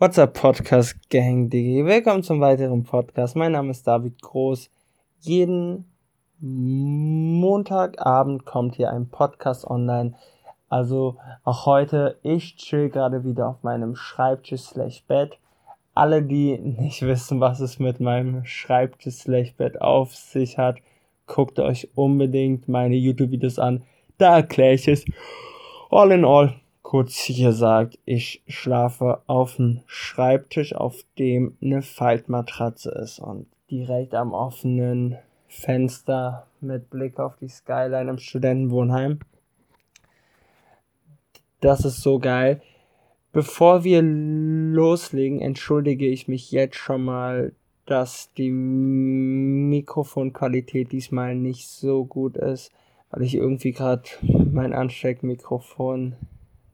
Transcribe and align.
What's 0.00 0.16
up, 0.16 0.34
Podcast 0.34 0.94
Gang, 1.10 1.50
Digi? 1.50 1.84
Willkommen 1.84 2.22
zum 2.22 2.40
weiteren 2.40 2.84
Podcast. 2.84 3.34
Mein 3.34 3.50
Name 3.50 3.72
ist 3.72 3.84
David 3.84 4.22
Groß. 4.22 4.70
Jeden 5.22 5.86
Montagabend 6.38 8.44
kommt 8.44 8.76
hier 8.76 8.92
ein 8.92 9.08
Podcast 9.08 9.66
online. 9.66 10.14
Also 10.68 11.16
auch 11.42 11.66
heute, 11.66 12.16
ich 12.22 12.54
chill 12.54 12.90
gerade 12.90 13.24
wieder 13.24 13.48
auf 13.48 13.64
meinem 13.64 13.96
Schreibtisch 13.96 14.60
slash 14.60 15.02
Bett. 15.08 15.36
Alle, 15.94 16.22
die 16.22 16.56
nicht 16.58 17.02
wissen, 17.02 17.40
was 17.40 17.58
es 17.58 17.80
mit 17.80 17.98
meinem 17.98 18.44
Schreibtisch 18.44 19.16
slash 19.16 19.52
Bett 19.54 19.82
auf 19.82 20.14
sich 20.14 20.58
hat, 20.58 20.76
guckt 21.26 21.58
euch 21.58 21.88
unbedingt 21.96 22.68
meine 22.68 22.94
YouTube-Videos 22.94 23.58
an. 23.58 23.82
Da 24.16 24.36
erkläre 24.36 24.74
ich 24.74 24.86
es. 24.86 25.04
All 25.90 26.12
in 26.12 26.24
all, 26.24 26.54
Kurz 26.88 27.26
gesagt, 27.26 27.98
ich 28.06 28.42
schlafe 28.48 29.20
auf 29.26 29.56
dem 29.56 29.82
Schreibtisch, 29.84 30.74
auf 30.74 31.04
dem 31.18 31.54
eine 31.60 31.82
Faltmatratze 31.82 32.90
ist 32.92 33.18
und 33.18 33.44
direkt 33.70 34.14
am 34.14 34.32
offenen 34.32 35.18
Fenster 35.48 36.46
mit 36.62 36.88
Blick 36.88 37.20
auf 37.20 37.36
die 37.36 37.48
Skyline 37.48 38.08
im 38.08 38.16
Studentenwohnheim. 38.16 39.18
Das 41.60 41.84
ist 41.84 42.00
so 42.00 42.18
geil. 42.18 42.62
Bevor 43.32 43.84
wir 43.84 44.00
loslegen, 44.00 45.42
entschuldige 45.42 46.06
ich 46.06 46.26
mich 46.26 46.50
jetzt 46.52 46.76
schon 46.76 47.04
mal, 47.04 47.52
dass 47.84 48.32
die 48.32 48.50
Mikrofonqualität 48.50 50.90
diesmal 50.90 51.34
nicht 51.34 51.68
so 51.68 52.06
gut 52.06 52.38
ist, 52.38 52.72
weil 53.10 53.24
ich 53.24 53.34
irgendwie 53.34 53.72
gerade 53.72 54.04
mein 54.22 54.72
Ansteckmikrofon 54.72 56.16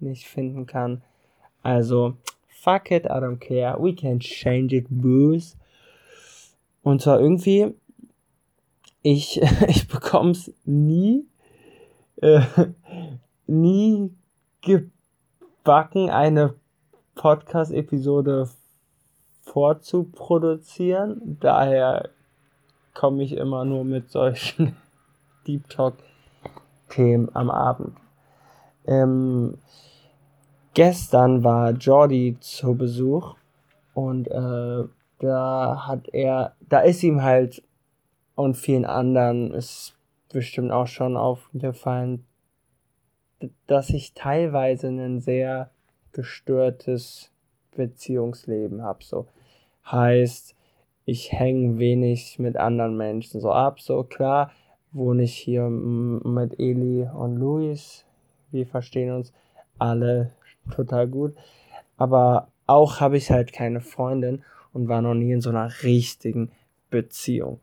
nicht 0.01 0.27
finden 0.27 0.66
kann. 0.66 1.03
Also, 1.62 2.16
fuck 2.48 2.91
it, 2.91 3.05
I 3.05 3.21
don't 3.21 3.39
care. 3.39 3.77
We 3.79 3.95
can 3.95 4.20
change 4.20 4.75
it, 4.75 4.87
booze. 4.89 5.57
Und 6.83 7.03
zwar 7.03 7.20
irgendwie, 7.20 7.75
ich, 9.03 9.41
ich 9.69 9.89
bekomm's 9.89 10.53
nie, 10.65 11.27
äh, 12.17 12.42
nie 13.47 14.11
gebacken, 14.62 16.11
eine 16.11 16.55
Podcast-Episode 17.15 18.48
vorzuproduzieren. 19.42 21.39
Daher 21.41 22.11
komme 22.95 23.22
ich 23.22 23.33
immer 23.33 23.65
nur 23.65 23.84
mit 23.84 24.11
solchen 24.11 24.77
Deep 25.47 25.69
Talk-Themen 25.69 27.34
am 27.34 27.50
Abend. 27.50 27.97
Ähm, 28.87 29.59
gestern 30.75 31.45
war 31.45 31.71
Jordi 31.73 32.37
zu 32.41 32.75
Besuch 32.75 33.37
und 33.95 34.29
äh, 34.29 34.85
da 35.19 35.87
hat 35.87 36.09
er, 36.13 36.55
da 36.69 36.81
ist 36.81 37.03
ihm 37.03 37.23
halt 37.23 37.62
und 38.35 38.57
vielen 38.57 38.85
anderen 38.85 39.53
ist 39.53 39.97
bestimmt 40.33 40.73
auch 40.73 40.89
schon 40.89 41.17
aufgefallen, 41.17 42.25
dass 43.67 43.91
ich 43.91 44.15
teilweise 44.15 44.89
ein 44.89 45.21
sehr 45.21 45.71
gestörtes 46.12 47.31
Beziehungsleben 47.77 48.83
habe. 48.83 49.05
So 49.05 49.27
heißt, 49.91 50.55
ich 51.05 51.33
hänge 51.33 51.79
wenig 51.79 52.39
mit 52.39 52.57
anderen 52.57 52.97
Menschen 52.97 53.41
so 53.41 53.53
ab. 53.53 53.81
So 53.81 54.03
klar 54.05 54.51
wohne 54.93 55.25
ich 55.25 55.35
hier 55.35 55.69
mit 55.69 56.59
Eli 56.59 57.09
und 57.15 57.37
Luis. 57.37 58.05
Wir 58.55 58.66
verstehen 58.66 59.12
uns 59.12 59.33
alle 59.78 60.30
total 60.74 61.08
gut. 61.08 61.34
Aber 61.97 62.48
auch 62.66 63.00
habe 63.00 63.16
ich 63.16 63.30
halt 63.30 63.52
keine 63.52 63.80
Freundin 63.80 64.42
und 64.72 64.88
war 64.88 65.02
noch 65.02 65.14
nie 65.14 65.33
in 65.33 65.41
so 65.41 65.50
einer 65.50 65.70
richtigen 65.83 66.50
Beziehung. 66.88 67.60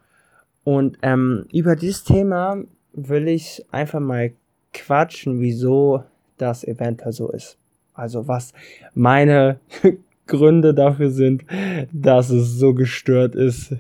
Und 0.64 0.98
ähm, 1.02 1.46
über 1.52 1.76
dieses 1.76 2.04
Thema 2.04 2.58
will 2.94 3.28
ich 3.28 3.66
einfach 3.72 4.02
mal 4.02 4.34
quatschen, 4.74 5.40
wieso 5.40 6.04
das 6.38 6.64
eventuell 6.64 7.14
so 7.14 7.32
ist. 7.32 7.58
Also 7.94 8.28
was 8.28 8.54
meine 8.94 9.60
Gründe 10.28 10.74
dafür 10.74 11.10
sind, 11.10 11.46
dass 11.92 12.30
es 12.30 12.58
so 12.58 12.74
gestört 12.74 13.36
ist, 13.36 13.76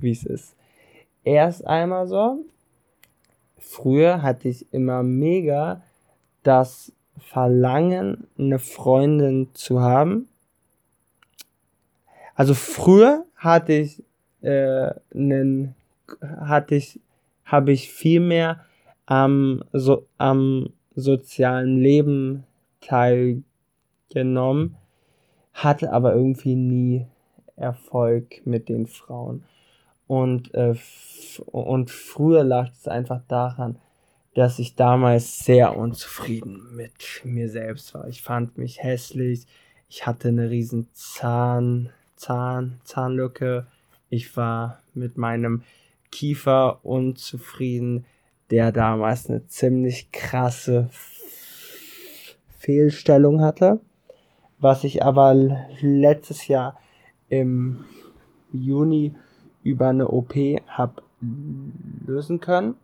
wie 0.00 0.10
es 0.10 0.24
ist. 0.24 0.56
Erst 1.24 1.66
einmal 1.66 2.06
so, 2.06 2.44
früher 3.58 4.22
hatte 4.22 4.48
ich 4.48 4.72
immer 4.72 5.02
mega 5.02 5.82
das 6.44 6.92
Verlangen, 7.18 8.26
eine 8.38 8.58
Freundin 8.58 9.48
zu 9.54 9.80
haben. 9.80 10.28
Also 12.34 12.54
früher 12.54 13.24
hatte 13.36 13.72
ich 13.72 14.02
äh, 14.44 14.92
hatte 16.40 16.74
ich, 16.74 17.00
habe 17.44 17.72
ich 17.72 17.90
viel 17.90 18.20
mehr 18.20 18.60
am, 19.06 19.64
so, 19.72 20.06
am 20.18 20.70
sozialen 20.94 21.78
Leben 21.80 22.44
teilgenommen, 22.80 24.76
hatte 25.52 25.92
aber 25.92 26.14
irgendwie 26.14 26.54
nie 26.56 27.06
Erfolg 27.56 28.44
mit 28.44 28.68
den 28.68 28.86
Frauen. 28.86 29.44
Und, 30.06 30.52
äh, 30.54 30.74
und 31.46 31.90
früher 31.90 32.44
lag 32.44 32.70
es 32.72 32.86
einfach 32.86 33.22
daran, 33.28 33.76
dass 34.34 34.58
ich 34.58 34.74
damals 34.74 35.38
sehr 35.38 35.76
unzufrieden 35.76 36.74
mit 36.74 37.22
mir 37.24 37.48
selbst 37.48 37.94
war. 37.94 38.08
Ich 38.08 38.22
fand 38.22 38.58
mich 38.58 38.82
hässlich. 38.82 39.46
Ich 39.88 40.06
hatte 40.06 40.28
eine 40.28 40.50
riesen 40.50 40.88
Zahn, 40.92 41.90
Zahn, 42.16 42.80
Zahnlücke. 42.84 43.66
Ich 44.10 44.36
war 44.36 44.82
mit 44.92 45.16
meinem 45.16 45.62
Kiefer 46.10 46.84
unzufrieden, 46.84 48.04
der 48.50 48.72
damals 48.72 49.30
eine 49.30 49.46
ziemlich 49.46 50.10
krasse 50.12 50.88
Fehlstellung 52.58 53.40
hatte, 53.40 53.80
was 54.58 54.84
ich 54.84 55.02
aber 55.04 55.34
letztes 55.80 56.48
Jahr 56.48 56.78
im 57.28 57.84
Juni 58.52 59.14
über 59.62 59.88
eine 59.88 60.08
OP 60.08 60.34
habe 60.66 61.02
lösen 62.06 62.40
können. 62.40 62.74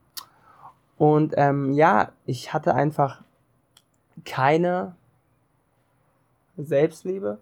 Und 1.01 1.33
ähm, 1.39 1.73
ja, 1.73 2.13
ich 2.27 2.53
hatte 2.53 2.75
einfach 2.75 3.23
keine 4.27 4.97
Selbstliebe. 6.59 7.39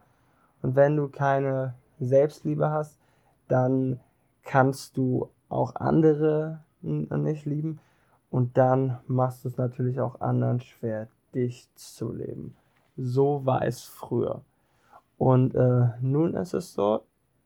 Und 0.63 0.77
wenn 0.77 0.97
du 0.97 1.09
keine 1.09 1.75
Selbstliebe 1.99 2.71
hast, 2.71 3.01
dann 3.49 3.99
kannst 4.45 4.97
du 4.97 5.31
auch 5.49 5.75
andere 5.75 6.61
nicht 6.83 7.47
lieben. 7.47 7.81
Und 8.31 8.57
dann 8.57 9.01
machst 9.09 9.45
du 9.45 9.49
es 9.49 9.57
natürlich 9.57 9.99
auch 9.99 10.21
anderen 10.21 10.61
schwer, 10.61 11.09
dich 11.35 11.69
zu 11.75 12.13
leben. 12.13 12.55
So 12.97 13.45
war 13.45 13.63
es 13.63 13.83
früher. 13.83 14.43
Und 15.17 15.57
äh, 15.57 15.89
nun 16.01 16.35
ist 16.35 16.55
es 16.55 16.75
so, 16.75 17.03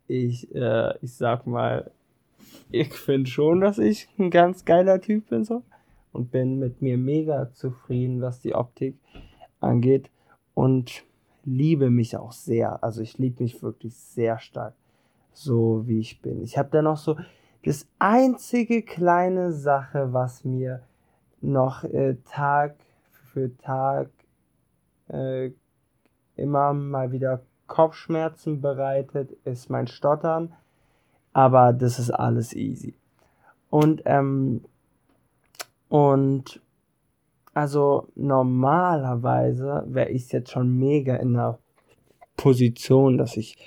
ich, 0.08 0.54
äh, 0.54 0.94
ich 1.00 1.14
sag 1.14 1.46
mal, 1.46 1.90
ich 2.70 2.92
finde 2.92 3.30
schon, 3.30 3.62
dass 3.62 3.78
ich 3.78 4.10
ein 4.18 4.30
ganz 4.30 4.66
geiler 4.66 5.00
Typ 5.00 5.30
bin, 5.30 5.44
so 5.44 5.62
und 6.12 6.30
bin 6.30 6.58
mit 6.58 6.82
mir 6.82 6.98
mega 6.98 7.50
zufrieden, 7.52 8.20
was 8.20 8.40
die 8.40 8.54
Optik 8.54 8.96
angeht 9.60 10.10
und 10.54 11.04
liebe 11.44 11.90
mich 11.90 12.16
auch 12.16 12.32
sehr. 12.32 12.82
Also 12.84 13.02
ich 13.02 13.18
liebe 13.18 13.42
mich 13.42 13.62
wirklich 13.62 13.94
sehr 13.96 14.38
stark, 14.38 14.74
so 15.32 15.86
wie 15.86 16.00
ich 16.00 16.20
bin. 16.20 16.42
Ich 16.42 16.58
habe 16.58 16.68
da 16.70 16.82
noch 16.82 16.96
so 16.96 17.16
das 17.64 17.86
einzige 17.98 18.82
kleine 18.82 19.52
Sache, 19.52 20.12
was 20.12 20.44
mir 20.44 20.82
noch 21.40 21.84
äh, 21.84 22.16
Tag 22.24 22.76
für 23.32 23.56
Tag 23.58 24.10
äh, 25.08 25.50
immer 26.36 26.72
mal 26.72 27.12
wieder 27.12 27.42
Kopfschmerzen 27.66 28.60
bereitet, 28.60 29.32
ist 29.44 29.70
mein 29.70 29.86
Stottern. 29.86 30.52
Aber 31.32 31.72
das 31.72 31.98
ist 31.98 32.10
alles 32.10 32.52
easy. 32.52 32.94
Und 33.70 34.02
ähm, 34.04 34.62
und 35.92 36.62
also 37.52 38.08
normalerweise 38.14 39.84
wäre 39.88 40.08
ich 40.08 40.32
jetzt 40.32 40.50
schon 40.50 40.78
mega 40.78 41.16
in 41.16 41.34
der 41.34 41.58
Position, 42.34 43.18
dass 43.18 43.36
ich 43.36 43.58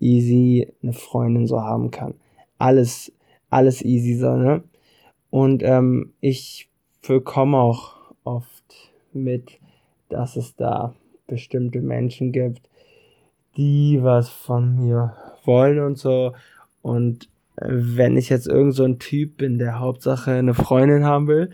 easy 0.00 0.74
eine 0.82 0.92
Freundin 0.92 1.46
so 1.46 1.60
haben 1.60 1.92
kann. 1.92 2.14
Alles, 2.58 3.12
alles 3.48 3.80
easy 3.82 4.16
so, 4.16 4.34
ne? 4.34 4.64
Und 5.30 5.62
ähm, 5.62 6.14
ich 6.18 6.68
bekomme 7.06 7.58
auch 7.58 8.12
oft 8.24 8.74
mit, 9.12 9.60
dass 10.08 10.34
es 10.34 10.56
da 10.56 10.96
bestimmte 11.28 11.80
Menschen 11.80 12.32
gibt, 12.32 12.68
die 13.56 14.02
was 14.02 14.28
von 14.28 14.74
mir 14.74 15.14
wollen 15.44 15.78
und 15.78 15.96
so. 15.96 16.32
Und 16.82 17.28
wenn 17.60 18.16
ich 18.16 18.28
jetzt 18.28 18.46
irgend 18.46 18.74
so 18.74 18.84
ein 18.84 18.98
Typ 18.98 19.36
bin, 19.38 19.58
der 19.58 19.78
Hauptsache 19.78 20.32
eine 20.32 20.54
Freundin 20.54 21.04
haben 21.04 21.26
will, 21.26 21.50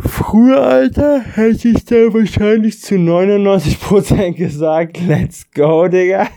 früher, 0.00 0.62
Alter, 0.62 1.20
hätte 1.20 1.68
ich 1.68 1.84
da 1.84 1.96
wahrscheinlich 2.12 2.80
zu 2.80 2.94
99% 2.94 4.32
gesagt, 4.32 5.00
let's 5.06 5.50
go, 5.50 5.88
Digga. 5.88 6.28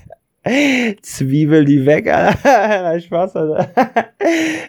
Zwiebel 1.02 1.66
die 1.66 1.86
weg, 1.86 2.08
Alter. 2.08 3.00
Spaß, 3.02 3.36
Alter. 3.36 3.70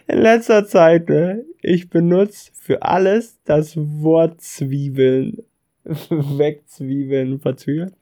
In 0.07 0.19
letzter 0.19 0.65
Zeit, 0.65 1.09
ne, 1.09 1.43
ich 1.61 1.89
benutze 1.89 2.51
für 2.53 2.83
alles 2.83 3.41
das 3.43 3.75
Wort 3.75 4.41
Zwiebeln. 4.41 5.43
Wegzwiebeln, 5.83 7.39
verzwiebeln. 7.39 7.93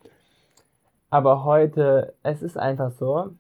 Aber 1.10 1.44
heute, 1.44 2.14
es 2.24 2.42
ist 2.42 2.58
einfach 2.58 2.92
so, 2.92 3.32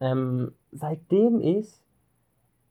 ähm, 0.00 0.52
seitdem 0.74 1.40
ich 1.40 1.68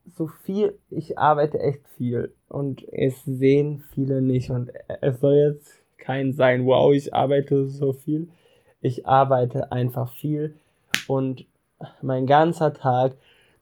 so 0.06 0.28
viel, 0.28 0.78
ich 0.90 1.18
arbeite 1.18 1.60
echt 1.60 1.88
viel 1.98 2.34
und 2.50 2.86
es 2.92 3.24
sehen 3.24 3.84
viele 3.94 4.22
nicht 4.22 4.50
und 4.50 4.72
es 5.02 5.20
soll 5.22 5.36
jetzt 5.36 5.82
kein 5.98 6.34
sein, 6.34 6.66
wow, 6.66 6.94
ich 6.94 7.14
arbeite 7.14 7.66
so 7.68 7.94
viel. 7.94 8.28
Ich 8.82 9.08
arbeite 9.08 9.72
einfach 9.72 10.14
viel 10.14 10.56
und 11.08 11.46
mein 12.02 12.28
ganzer 12.28 12.74
Tag 12.74 13.16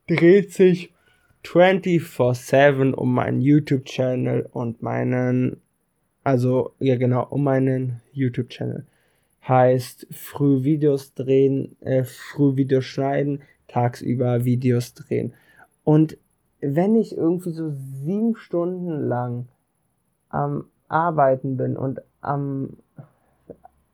dreht 0.08 0.52
sich 0.52 0.92
24/7 1.44 2.92
um 2.92 3.14
meinen 3.14 3.40
YouTube-Channel 3.40 4.48
und 4.52 4.82
meinen, 4.82 5.60
also 6.24 6.72
ja 6.80 6.96
genau, 6.96 7.26
um 7.30 7.44
meinen 7.44 8.00
YouTube-Channel. 8.12 8.84
Heißt 9.46 10.06
früh 10.10 10.64
Videos 10.64 11.14
drehen, 11.14 11.76
äh, 11.80 12.04
früh 12.04 12.56
Videos 12.56 12.84
schneiden, 12.84 13.42
tagsüber 13.72 14.44
Videos 14.44 14.94
drehen. 14.94 15.34
Und 15.84 16.18
wenn 16.60 16.94
ich 16.94 17.16
irgendwie 17.16 17.50
so 17.50 17.70
sieben 17.70 18.36
Stunden 18.36 19.08
lang 19.08 19.48
am 20.28 20.66
Arbeiten 20.88 21.56
bin 21.56 21.76
und 21.76 22.00
am, 22.20 22.76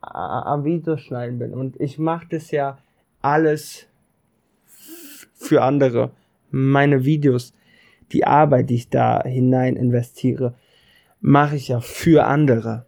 am 0.00 0.64
Videoschneiden 0.64 1.38
bin 1.38 1.54
und 1.54 1.80
ich 1.80 1.98
mache 1.98 2.26
das 2.30 2.50
ja 2.50 2.78
alles 3.22 3.86
für 5.34 5.62
andere. 5.62 6.10
Meine 6.50 7.04
Videos, 7.04 7.54
die 8.12 8.24
Arbeit, 8.24 8.70
die 8.70 8.76
ich 8.76 8.90
da 8.90 9.22
hinein 9.24 9.76
investiere, 9.76 10.54
mache 11.20 11.56
ich 11.56 11.68
ja 11.68 11.80
für 11.80 12.26
andere. 12.26 12.86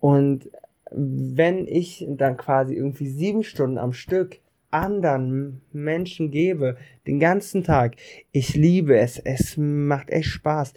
Und 0.00 0.50
wenn 0.90 1.66
ich 1.66 2.06
dann 2.08 2.36
quasi 2.36 2.74
irgendwie 2.74 3.08
sieben 3.08 3.44
Stunden 3.44 3.78
am 3.78 3.92
Stück 3.92 4.40
anderen 4.72 5.62
Menschen 5.72 6.30
gebe, 6.30 6.76
den 7.06 7.20
ganzen 7.20 7.64
Tag, 7.64 7.96
ich 8.32 8.54
liebe 8.54 8.96
es, 8.98 9.18
es 9.18 9.56
macht 9.56 10.10
echt 10.10 10.28
Spaß, 10.28 10.74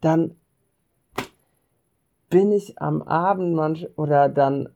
dann 0.00 0.36
bin 2.30 2.50
ich 2.52 2.80
am 2.80 3.02
Abend 3.02 3.54
manch 3.54 3.86
oder 3.96 4.28
dann 4.28 4.68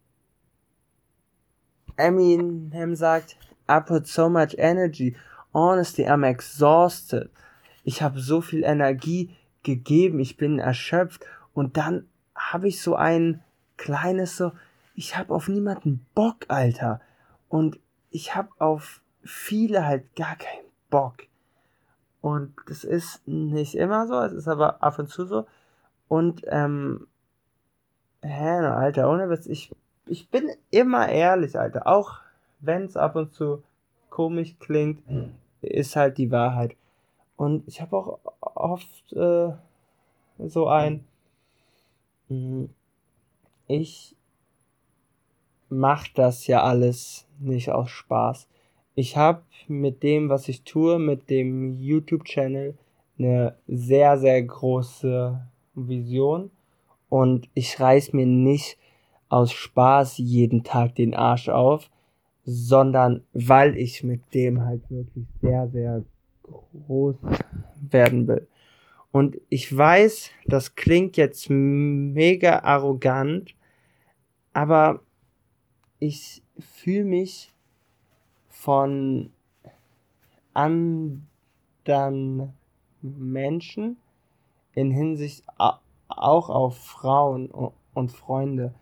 Eminem 1.97 2.95
sagt, 2.95 3.37
I 3.71 3.81
put 3.81 4.07
so 4.07 4.29
much 4.29 4.55
energy. 4.57 5.17
Honestly, 5.53 6.07
I'm 6.07 6.25
exhausted. 6.25 7.31
Ich 7.83 8.03
habe 8.03 8.21
so 8.21 8.41
viel 8.41 8.63
Energie 8.63 9.31
gegeben, 9.63 10.21
ich 10.21 10.37
bin 10.37 10.59
erschöpft 10.59 11.25
und 11.53 11.77
dann 11.77 12.07
habe 12.35 12.69
ich 12.69 12.81
so 12.81 12.95
ein 12.95 13.43
kleines 13.77 14.37
so, 14.37 14.53
ich 14.95 15.17
habe 15.17 15.35
auf 15.35 15.49
niemanden 15.49 16.07
Bock, 16.15 16.45
Alter. 16.49 17.01
Und 17.49 17.79
ich 18.11 18.35
habe 18.35 18.49
auf 18.59 19.03
viele 19.23 19.87
halt 19.87 20.15
gar 20.17 20.37
keinen 20.37 20.67
Bock. 20.91 21.17
Und 22.21 22.55
das 22.67 22.85
ist 22.85 23.27
nicht 23.27 23.75
immer 23.75 24.07
so, 24.07 24.15
es 24.21 24.33
ist 24.33 24.49
aber 24.49 24.83
ab 24.83 24.99
und 24.99 25.09
zu 25.09 25.25
so. 25.27 25.47
Und, 26.09 26.43
ähm, 26.47 27.07
hä, 28.23 28.59
Alter, 28.67 29.11
ohne 29.11 29.29
Witz, 29.31 29.47
ich, 29.47 29.71
ich 30.07 30.29
bin 30.29 30.51
immer 30.71 31.09
ehrlich, 31.09 31.59
Alter. 31.59 31.87
Auch 31.87 32.21
wenn 32.61 32.85
es 32.85 32.97
ab 32.97 33.15
und 33.17 33.35
zu 33.35 33.63
komisch 34.11 34.57
klingt, 34.59 35.03
ist 35.61 35.97
halt 35.97 36.19
die 36.19 36.31
Wahrheit. 36.31 36.77
Und 37.37 37.69
ich 37.69 37.81
habe 37.81 37.97
auch 37.97 38.19
oft 38.41 39.13
äh, 39.13 39.53
so 40.39 40.67
ein, 40.67 41.05
hm, 42.29 42.71
ich 43.69 44.17
mache 45.71 46.11
das 46.15 46.47
ja 46.47 46.63
alles 46.63 47.27
nicht 47.39 47.71
aus 47.71 47.91
Spaß. 47.91 48.49
Ich 48.95 49.17
habe 49.17 49.43
mit 49.69 50.03
dem, 50.03 50.29
was 50.29 50.49
ich 50.49 50.65
tue, 50.65 50.99
mit 50.99 51.31
dem 51.31 51.79
YouTube-Channel 51.79 52.77
eine 53.19 53.57
sehr, 53.67 54.19
sehr 54.19 54.43
große 54.43 55.41
Vision 55.75 56.51
und 57.09 57.49
ich 57.55 57.79
reiß 57.79 58.13
mir 58.13 58.27
nicht 58.27 58.79
aus 59.29 59.53
Spaß 59.53 60.19
jeden 60.19 60.65
Tag 60.65 60.95
den 60.95 61.15
Arsch 61.15 61.49
auf, 61.49 61.91
sondern 62.45 63.23
weil 63.33 63.77
ich 63.77 64.03
mit 64.03 64.23
dem 64.35 64.65
halt 64.65 64.89
wirklich 64.91 65.27
sehr, 65.43 65.69
sehr 65.69 66.05
groß 66.87 67.17
werden 67.91 68.27
will. 68.27 68.49
Und 69.11 69.39
ich 69.49 69.75
weiß, 69.75 70.31
das 70.47 70.75
klingt 70.75 71.17
jetzt 71.17 71.49
mega 71.51 72.61
arrogant, 72.61 73.55
aber 74.53 75.01
ich 75.99 76.43
fühle 76.59 77.05
mich 77.05 77.53
von 78.49 79.31
anderen 80.55 81.23
Menschen 83.03 83.97
in 84.75 84.91
Hinsicht 84.91 85.45
auch 86.09 86.49
auf 86.49 86.77
Frauen 86.79 87.51
und 87.95 88.13
Freunde 88.13 88.75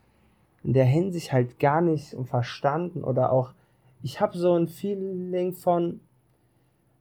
in 0.63 0.73
der 0.73 0.85
Hinsicht 0.85 1.33
halt 1.33 1.59
gar 1.59 1.81
nicht 1.81 2.17
verstanden 2.25 3.05
oder 3.05 3.33
auch 3.33 3.53
ich 4.03 4.21
habe 4.21 4.37
so 4.37 4.55
ein 4.55 4.69
Feeling 4.69 5.53
von 5.53 6.01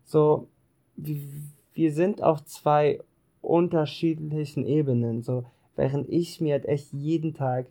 so 0.03 0.47
wir 0.97 1.91
sind 1.91 2.21
auf 2.21 2.43
zwei 2.45 3.01
unterschiedlichen 3.41 4.65
Ebenen 4.65 5.23
so 5.23 5.45
während 5.75 6.09
ich 6.09 6.41
mir 6.41 6.53
halt 6.53 6.65
echt 6.65 6.93
jeden 6.93 7.33
Tag 7.33 7.67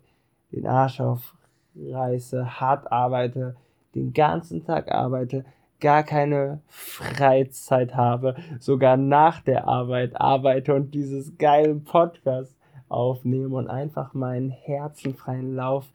den 0.51 0.67
Arsch 0.67 0.99
auf 0.99 1.35
reiße, 1.77 2.59
hart 2.59 2.91
arbeite, 2.91 3.55
den 3.93 4.13
ganzen 4.13 4.65
Tag 4.65 4.91
arbeite, 4.91 5.45
gar 5.79 6.03
keine 6.03 6.61
Freizeit 6.67 7.95
habe, 7.95 8.35
sogar 8.59 8.97
nach 8.97 9.41
der 9.41 9.67
Arbeit 9.67 10.19
arbeite 10.19 10.73
und 10.73 10.93
dieses 10.93 11.37
geile 11.37 11.75
Podcast 11.75 12.55
aufnehme 12.89 13.55
und 13.55 13.67
einfach 13.67 14.13
meinen 14.13 14.51
Herzen 14.51 15.15
freien 15.15 15.55
Lauf 15.55 15.85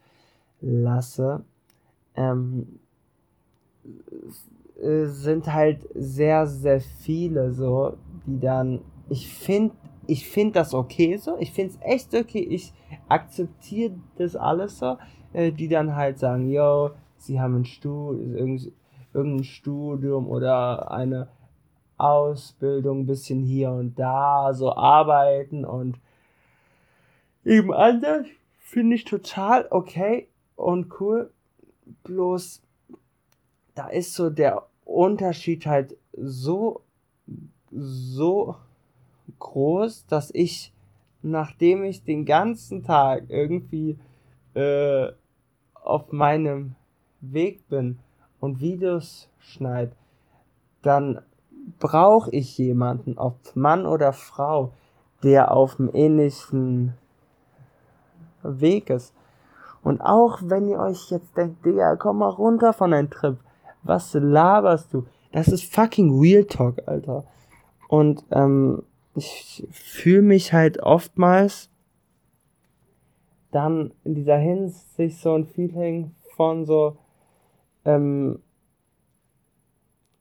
lasse, 0.60 1.44
ähm, 2.14 2.80
sind 4.82 5.52
halt 5.52 5.86
sehr, 5.94 6.46
sehr 6.46 6.80
viele 6.80 7.52
so, 7.52 7.96
die 8.26 8.40
dann, 8.40 8.80
ich 9.08 9.32
finde, 9.32 9.74
ich 10.06 10.28
finde 10.28 10.54
das 10.54 10.74
okay 10.74 11.16
so, 11.16 11.36
ich 11.38 11.52
finde 11.52 11.74
es 11.74 11.78
echt 11.82 12.14
okay, 12.14 12.40
ich 12.40 12.72
akzeptiere 13.08 13.94
das 14.16 14.36
alles 14.36 14.78
so, 14.78 14.96
äh, 15.32 15.52
die 15.52 15.68
dann 15.68 15.96
halt 15.96 16.18
sagen, 16.18 16.50
yo, 16.50 16.90
sie 17.16 17.40
haben 17.40 17.56
ein 17.56 17.64
Studium, 17.64 18.72
irgendein 19.12 19.44
Studium 19.44 20.28
oder 20.28 20.90
eine 20.90 21.28
Ausbildung 21.96 23.00
ein 23.00 23.06
bisschen 23.06 23.42
hier 23.42 23.70
und 23.72 23.98
da 23.98 24.54
so 24.54 24.74
arbeiten 24.74 25.64
und 25.64 25.98
eben 27.44 27.72
anders 27.72 28.26
finde 28.58 28.96
ich 28.96 29.04
total 29.04 29.66
okay 29.70 30.28
und 30.56 31.00
cool. 31.00 31.30
Bloß 32.04 32.62
da 33.74 33.88
ist 33.88 34.14
so 34.14 34.30
der 34.30 34.66
Unterschied 34.84 35.66
halt 35.66 35.96
so 36.12 36.82
so 37.70 38.56
groß, 39.38 40.06
dass 40.06 40.30
ich 40.32 40.72
nachdem 41.22 41.84
ich 41.84 42.02
den 42.02 42.24
ganzen 42.24 42.82
Tag 42.82 43.24
irgendwie 43.28 43.98
äh, 44.54 45.08
auf 45.90 46.12
meinem 46.12 46.74
Weg 47.20 47.68
bin 47.68 47.98
und 48.40 48.60
Videos 48.60 49.28
schneide, 49.38 49.92
dann 50.82 51.20
brauche 51.78 52.30
ich 52.30 52.56
jemanden, 52.58 53.18
ob 53.18 53.36
Mann 53.54 53.86
oder 53.86 54.12
Frau, 54.12 54.72
der 55.22 55.52
auf 55.52 55.76
dem 55.76 55.90
ähnlichen 55.92 56.94
Weg 58.42 58.90
ist. 58.90 59.14
Und 59.82 60.00
auch 60.00 60.40
wenn 60.42 60.68
ihr 60.68 60.78
euch 60.78 61.10
jetzt 61.10 61.36
denkt, 61.36 61.64
Digga, 61.64 61.96
komm 61.96 62.18
mal 62.18 62.28
runter 62.28 62.72
von 62.72 62.90
deinem 62.90 63.10
Trip. 63.10 63.36
Was 63.82 64.12
laberst 64.14 64.92
du? 64.92 65.06
Das 65.32 65.48
ist 65.48 65.74
fucking 65.74 66.18
Real 66.20 66.44
Talk, 66.44 66.76
Alter. 66.86 67.24
Und 67.88 68.24
ähm, 68.30 68.82
ich 69.14 69.66
fühle 69.70 70.22
mich 70.22 70.52
halt 70.52 70.82
oftmals 70.82 71.69
dann 73.50 73.92
in 74.04 74.14
dieser 74.14 74.38
Hinsicht 74.38 75.18
so 75.18 75.34
ein 75.34 75.46
Feeling 75.46 76.14
von 76.36 76.64
so, 76.64 76.96
ähm, 77.84 78.40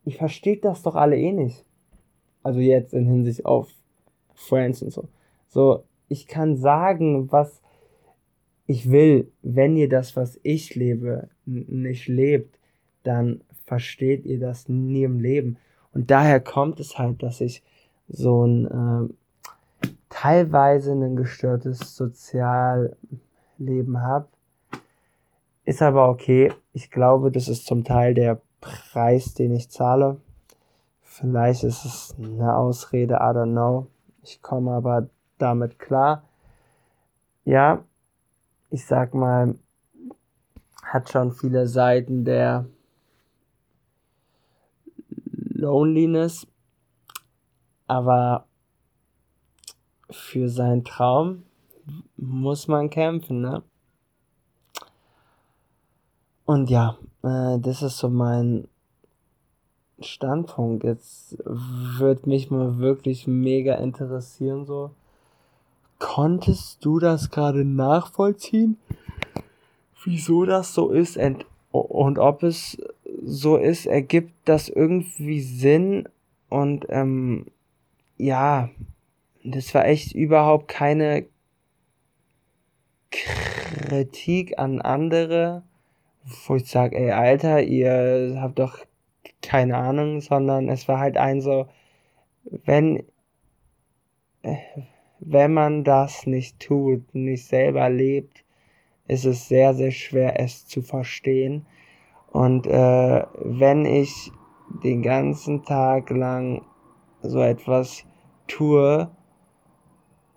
ich 0.06 0.18
verstehe 0.18 0.58
das 0.58 0.82
doch 0.82 0.96
alle 0.96 1.18
eh 1.18 1.32
nicht. 1.32 1.66
Also 2.44 2.60
jetzt 2.60 2.94
in 2.94 3.06
Hinsicht 3.06 3.46
auf 3.46 3.70
Friends 4.34 4.82
und 4.82 4.92
so. 4.92 5.08
So, 5.48 5.84
ich 6.08 6.28
kann 6.28 6.58
sagen, 6.58 7.32
was 7.32 7.62
ich 8.66 8.90
will. 8.92 9.32
Wenn 9.42 9.76
ihr 9.76 9.90
das, 9.90 10.16
was 10.16 10.40
ich 10.44 10.76
lebe, 10.76 11.30
nicht 11.46 12.08
lebt, 12.08 12.60
dann 13.04 13.42
versteht 13.66 14.26
ihr 14.26 14.40
das 14.40 14.70
nie 14.70 15.04
im 15.04 15.20
Leben. 15.20 15.58
Und 15.94 16.12
daher 16.12 16.40
kommt 16.40 16.80
es 16.80 16.98
halt, 16.98 17.22
dass 17.24 17.42
ich 17.42 17.64
so 18.08 18.46
ein 18.46 18.66
äh, 18.66 19.14
teilweise 20.10 20.92
ein 20.92 21.16
gestörtes 21.16 21.96
Sozialleben 21.96 22.98
habe. 24.02 24.28
Ist 25.66 25.82
aber 25.82 26.10
okay. 26.10 26.52
Ich 26.74 26.92
glaube, 26.92 27.32
das 27.32 27.48
ist 27.48 27.66
zum 27.66 27.84
Teil 27.84 28.14
der 28.14 28.42
Preis, 28.60 29.34
den 29.36 29.54
ich 29.54 29.70
zahle. 29.70 30.18
Vielleicht 31.02 31.64
ist 31.64 31.86
es 31.86 32.16
eine 32.18 32.56
Ausrede, 32.56 33.16
I 33.16 33.34
don't 33.34 33.52
know. 33.52 33.88
Ich 34.24 34.42
komme 34.42 34.72
aber 34.72 35.10
damit 35.38 35.80
klar. 35.80 36.24
Ja, 37.46 37.84
ich 38.70 38.86
sag 38.86 39.14
mal, 39.14 39.56
hat 40.84 41.10
schon 41.10 41.32
viele 41.32 41.68
Seiten 41.68 42.26
der 42.26 42.66
Loneliness, 45.54 46.48
aber 47.88 48.46
für 50.10 50.50
seinen 50.50 50.84
Traum 50.84 51.44
muss 52.18 52.68
man 52.68 52.90
kämpfen, 52.90 53.42
ne? 53.42 53.64
Und 56.46 56.70
ja, 56.70 56.98
äh, 57.24 57.60
das 57.60 57.84
ist 57.84 57.98
so 58.00 58.10
mein 58.10 58.68
Standpunkt. 60.00 60.84
Jetzt 60.84 61.38
würde 61.46 62.28
mich 62.28 62.50
mal 62.50 62.80
wirklich 62.80 63.28
mega 63.28 63.76
interessieren, 63.76 64.66
so. 64.66 64.92
Konntest 66.00 66.84
du 66.86 66.98
das 67.00 67.30
gerade 67.30 67.66
nachvollziehen? 67.66 68.78
Wieso 70.04 70.46
das 70.46 70.74
so 70.74 70.90
ist 70.92 71.18
und, 71.18 71.46
und 71.72 72.20
ob 72.20 72.42
es 72.44 72.78
so 73.24 73.58
ist, 73.58 73.86
ergibt 73.86 74.34
das 74.46 74.70
irgendwie 74.70 75.42
Sinn 75.42 76.08
und 76.48 76.86
ähm, 76.90 77.48
ja, 78.18 78.70
das 79.44 79.74
war 79.74 79.86
echt 79.86 80.14
überhaupt 80.14 80.68
keine 80.68 81.28
Kritik 83.12 84.60
an 84.60 84.82
andere, 84.82 85.64
wo 86.46 86.56
ich 86.56 86.70
sage, 86.70 86.98
ey 86.98 87.12
Alter, 87.12 87.62
ihr 87.62 88.38
habt 88.42 88.60
doch 88.60 88.80
keine 89.42 89.78
Ahnung, 89.78 90.22
sondern 90.22 90.70
es 90.70 90.88
war 90.88 91.00
halt 91.00 91.18
ein 91.18 91.42
so, 91.42 91.68
wenn, 92.44 93.04
wenn 95.20 95.54
man 95.54 95.84
das 95.84 96.26
nicht 96.26 96.60
tut, 96.60 97.14
nicht 97.16 97.46
selber 97.46 97.90
lebt, 97.90 98.44
ist 99.08 99.26
es 99.26 99.48
sehr, 99.48 99.74
sehr 99.74 99.92
schwer, 99.92 100.40
es 100.40 100.68
zu 100.68 100.82
verstehen. 100.82 101.66
Und 102.32 102.68
äh, 102.68 103.26
wenn 103.40 103.86
ich 103.86 104.32
den 104.84 105.02
ganzen 105.02 105.64
Tag 105.64 106.12
lang 106.12 106.64
so 107.22 107.42
etwas 107.42 108.06
tue, 108.48 109.10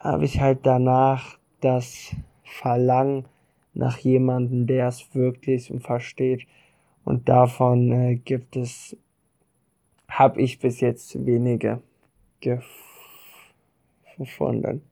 habe 0.03 0.25
ich 0.25 0.41
halt 0.41 0.61
danach 0.65 1.39
das 1.61 2.15
Verlangen 2.43 3.25
nach 3.73 3.99
jemandem, 3.99 4.67
der 4.67 4.89
es 4.89 5.15
wirklich 5.15 5.73
versteht. 5.79 6.47
Und 7.05 7.29
davon 7.29 7.93
äh, 7.93 8.17
gibt 8.17 8.57
es, 8.57 8.97
habe 10.09 10.41
ich 10.43 10.59
bis 10.59 10.81
jetzt 10.81 11.25
wenige 11.25 11.81
gefunden. 14.19 14.83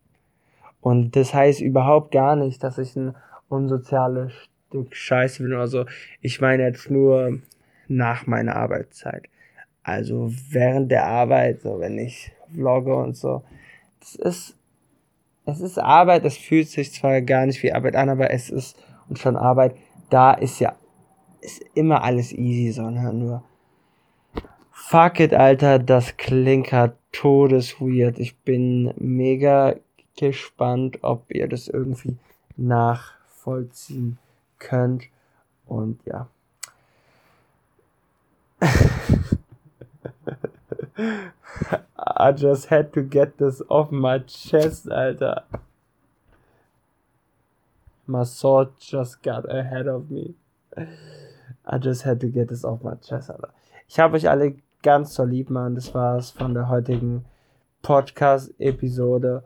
Und 0.81 1.17
das 1.17 1.35
heißt 1.35 1.61
überhaupt 1.61 2.13
gar 2.13 2.37
nicht, 2.37 2.63
dass 2.63 2.79
ich 2.79 2.97
ein 2.97 3.15
unsoziales 3.49 4.33
Stück 4.69 4.95
Scheiße 4.95 5.43
bin 5.43 5.53
oder 5.53 5.67
so. 5.67 5.85
Ich 6.21 6.41
meine 6.41 6.63
jetzt 6.63 6.91
nur 6.91 7.41
nach 7.89 8.27
meiner 8.27 8.57
Arbeitszeit. 8.57 9.29
Also 9.83 10.33
während 10.51 10.91
der 10.91 11.07
Arbeit, 11.07 11.63
so 11.63 11.81
wenn 11.81 11.99
ich 11.99 12.33
vlogge 12.55 12.95
und 12.95 13.17
so. 13.17 13.43
Das 14.01 14.15
ist, 14.15 14.57
es 15.51 15.61
ist 15.61 15.79
Arbeit, 15.79 16.25
es 16.25 16.37
fühlt 16.37 16.69
sich 16.69 16.93
zwar 16.93 17.21
gar 17.23 17.47
nicht 17.47 17.63
wie 17.63 17.73
Arbeit 17.73 17.97
an, 17.97 18.09
aber 18.09 18.31
es 18.31 18.51
ist 18.51 18.77
und 19.09 19.19
schon 19.19 19.37
Arbeit. 19.37 19.77
Da 20.09 20.33
ist 20.33 20.61
ja 20.61 20.75
ist 21.41 21.63
immer 21.75 22.03
alles 22.03 22.33
easy, 22.33 22.73
sondern 22.73 23.19
nur 23.19 23.43
Fuck 24.71 25.21
it, 25.21 25.35
Alter, 25.35 25.79
das 25.79 26.17
klinkert 26.17 26.97
todesweird. 27.13 28.19
Ich 28.19 28.37
bin 28.39 28.93
mega 28.97 29.77
gespannt, 30.19 30.99
ob 31.03 31.27
ihr 31.29 31.47
das 31.49 31.69
irgendwie 31.69 32.17
nachvollziehen 32.57 34.19
könnt. 34.59 35.05
Und 35.65 36.01
ja. 36.07 36.29
I 41.01 42.33
just 42.33 42.67
had 42.67 42.93
to 42.93 43.03
get 43.03 43.39
this 43.39 43.63
off 43.69 43.91
my 43.91 44.19
chest, 44.19 44.89
Alter. 44.91 45.43
My 48.07 48.25
sword 48.25 48.71
just 48.79 49.23
got 49.23 49.53
ahead 49.53 49.87
of 49.87 50.11
me. 50.11 50.35
I 51.67 51.79
just 51.79 52.03
had 52.03 52.21
to 52.21 52.29
get 52.29 52.49
this 52.49 52.65
off 52.65 52.83
my 52.83 52.95
chest, 52.97 53.31
Alter. 53.31 53.53
Ich 53.89 53.99
habe 53.99 54.17
euch 54.17 54.29
alle 54.29 54.55
ganz 54.83 55.15
so 55.15 55.25
lieb, 55.25 55.51
Mann. 55.51 55.75
Das 55.75 55.95
war's 55.95 56.31
von 56.31 56.55
der 56.55 56.69
heutigen 56.69 57.25
Podcast-Episode. 57.83 59.43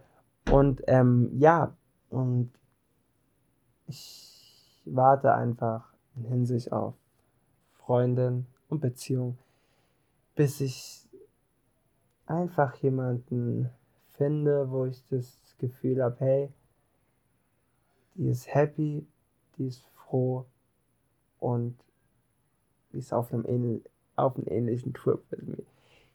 Und 0.50 0.82
ähm, 0.86 1.30
ja, 1.38 1.72
und 2.10 2.50
ich 3.86 4.80
warte 4.84 5.34
einfach 5.34 5.84
in 6.16 6.24
Hinsicht 6.24 6.72
auf 6.72 6.94
Freundin 7.78 8.46
und 8.68 8.80
Beziehung, 8.80 9.38
bis 10.36 10.60
ich 10.60 11.03
einfach 12.26 12.74
jemanden 12.76 13.70
finde, 14.16 14.70
wo 14.70 14.86
ich 14.86 15.02
das 15.10 15.38
Gefühl 15.58 16.02
habe, 16.02 16.16
hey, 16.20 16.48
die 18.14 18.28
ist 18.28 18.54
happy, 18.54 19.06
die 19.58 19.66
ist 19.66 19.84
froh 19.94 20.46
und 21.40 21.76
die 22.92 22.98
ist 22.98 23.12
auf 23.12 23.32
einem, 23.32 23.44
ähnl 23.46 23.82
auf 24.16 24.36
einem 24.36 24.46
ähnlichen 24.48 24.94
Trip 24.94 25.20
mit 25.30 25.46
mir. 25.46 25.64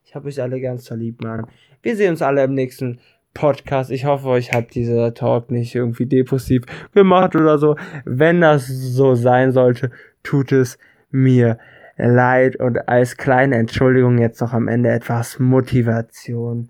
Ich 0.06 0.16
habe 0.16 0.28
euch 0.28 0.42
alle 0.42 0.62
ganz 0.62 0.86
so 0.86 0.96
lieb, 0.96 1.22
Mann. 1.22 1.46
Wir 1.82 1.96
sehen 1.96 2.12
uns 2.12 2.22
alle 2.22 2.44
im 2.44 2.54
nächsten 2.54 3.00
Podcast. 3.34 3.92
Ich 3.92 4.06
hoffe, 4.06 4.28
euch 4.30 4.54
hat 4.54 4.74
dieser 4.74 5.13
Talk 5.13 5.51
nicht 5.51 5.75
irgendwie 5.75 6.06
depressiv 6.06 6.63
gemacht 6.94 7.36
oder 7.36 7.58
so. 7.58 7.75
Wenn 8.06 8.42
das 8.42 8.68
so 8.68 9.16
sein 9.16 9.51
sollte, 9.51 9.92
tut 10.24 10.51
es 10.51 10.78
mir 11.12 11.60
leid 12.08 12.56
und 12.56 12.88
als 12.88 13.18
kleine 13.18 13.58
Entschuldigung 13.58 14.18
jetzt 14.18 14.41
noch 14.41 14.53
am 14.53 14.68
Ende 14.68 14.89
etwas 14.89 15.39
Motivation. 15.39 16.70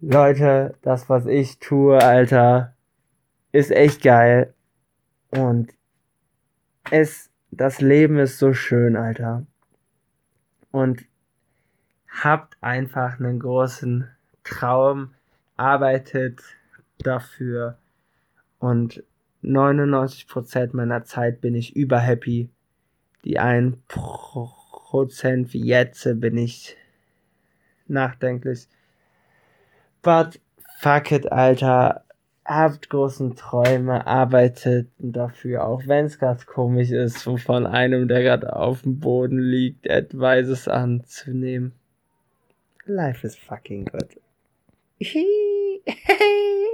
Leute, 0.00 0.74
das 0.82 1.08
was 1.08 1.26
ich 1.26 1.58
tue, 1.60 2.02
Alter, 2.02 2.74
ist 3.52 3.70
echt 3.70 4.02
geil 4.02 4.52
und 5.30 5.72
es 6.90 7.30
das 7.52 7.82
Leben 7.82 8.18
ist 8.18 8.38
so 8.38 8.54
schön, 8.54 8.96
Alter. 8.96 9.46
Und 10.70 11.04
habt 12.08 12.56
einfach 12.62 13.20
einen 13.20 13.38
großen 13.38 14.08
Traum, 14.42 15.12
arbeitet 15.56 16.42
dafür 16.98 17.76
und 18.58 19.04
99% 19.44 20.70
meiner 20.72 21.04
Zeit 21.04 21.42
bin 21.42 21.54
ich 21.54 21.76
überhappy. 21.76 22.48
Die 23.24 23.38
1% 23.38 23.78
wie 25.52 25.64
jetzt 25.64 26.08
bin 26.20 26.36
ich 26.36 26.76
nachdenklich. 27.86 28.68
But 30.02 30.40
fuck 30.78 31.12
it, 31.12 31.30
Alter 31.30 32.04
habt 32.44 32.90
großen 32.90 33.36
Träume, 33.36 34.06
arbeitet 34.06 34.88
dafür, 34.98 35.64
auch 35.64 35.86
wenn 35.86 36.06
es 36.06 36.18
gerade 36.18 36.44
komisch 36.44 36.90
ist, 36.90 37.22
von 37.22 37.66
einem, 37.66 38.08
der 38.08 38.22
gerade 38.22 38.56
auf 38.56 38.82
dem 38.82 38.98
Boden 38.98 39.38
liegt, 39.38 39.88
Advices 39.88 40.66
anzunehmen. 40.68 41.72
Life 42.84 43.24
is 43.26 43.36
fucking 43.36 43.84
good. 43.84 44.20